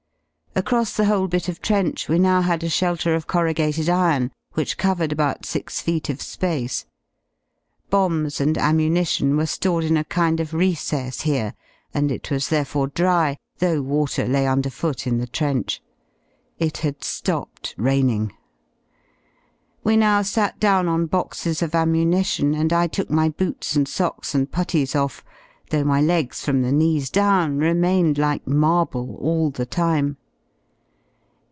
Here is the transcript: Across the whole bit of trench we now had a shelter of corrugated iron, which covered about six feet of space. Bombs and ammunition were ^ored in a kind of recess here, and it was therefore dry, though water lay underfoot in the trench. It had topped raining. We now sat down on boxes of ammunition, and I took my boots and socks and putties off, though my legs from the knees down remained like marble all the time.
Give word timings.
Across 0.53 0.97
the 0.97 1.05
whole 1.05 1.29
bit 1.29 1.47
of 1.47 1.61
trench 1.61 2.09
we 2.09 2.19
now 2.19 2.41
had 2.41 2.61
a 2.61 2.67
shelter 2.69 3.15
of 3.15 3.25
corrugated 3.25 3.87
iron, 3.87 4.33
which 4.53 4.77
covered 4.77 5.13
about 5.13 5.45
six 5.45 5.79
feet 5.79 6.09
of 6.09 6.21
space. 6.21 6.85
Bombs 7.89 8.41
and 8.41 8.57
ammunition 8.57 9.37
were 9.37 9.45
^ored 9.45 9.83
in 9.87 9.95
a 9.95 10.03
kind 10.03 10.41
of 10.41 10.53
recess 10.53 11.21
here, 11.21 11.53
and 11.93 12.11
it 12.11 12.29
was 12.29 12.49
therefore 12.49 12.87
dry, 12.87 13.37
though 13.59 13.81
water 13.81 14.27
lay 14.27 14.45
underfoot 14.45 15.07
in 15.07 15.19
the 15.19 15.25
trench. 15.25 15.81
It 16.59 16.79
had 16.79 16.99
topped 16.99 17.73
raining. 17.77 18.33
We 19.85 19.95
now 19.95 20.21
sat 20.21 20.59
down 20.59 20.89
on 20.89 21.05
boxes 21.05 21.61
of 21.61 21.73
ammunition, 21.73 22.53
and 22.55 22.73
I 22.73 22.87
took 22.87 23.09
my 23.09 23.29
boots 23.29 23.77
and 23.77 23.87
socks 23.87 24.35
and 24.35 24.51
putties 24.51 24.95
off, 24.95 25.23
though 25.69 25.85
my 25.85 26.01
legs 26.01 26.43
from 26.43 26.61
the 26.61 26.73
knees 26.73 27.09
down 27.09 27.57
remained 27.59 28.17
like 28.17 28.45
marble 28.45 29.15
all 29.15 29.49
the 29.49 29.65
time. 29.65 30.17